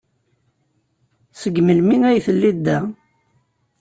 [1.41, 2.79] Seg melmi ay telliḍ da?